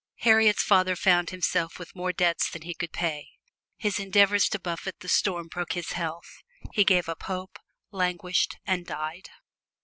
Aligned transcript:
Harriet's 0.21 0.63
father 0.63 0.95
found 0.95 1.29
himself 1.29 1.77
with 1.77 1.95
more 1.95 2.11
debts 2.11 2.49
than 2.49 2.63
he 2.63 2.73
could 2.73 2.91
pay; 2.91 3.33
his 3.77 3.99
endeavors 3.99 4.49
to 4.49 4.57
buffet 4.57 4.99
the 5.01 5.07
storm 5.07 5.47
broke 5.47 5.73
his 5.73 5.91
health 5.91 6.41
he 6.73 6.83
gave 6.83 7.07
up 7.07 7.21
hope, 7.21 7.59
languished 7.91 8.57
and 8.65 8.87
died. 8.87 9.29